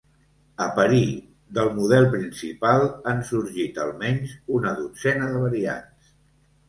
A 0.63 0.65
parir 0.77 1.01
del 1.57 1.69
model 1.75 2.09
principal 2.15 2.87
han 3.11 3.23
sorgit 3.33 3.79
almenys 3.87 4.35
una 4.59 4.73
dotzena 4.81 5.33
de 5.35 5.45
variants. 5.49 6.15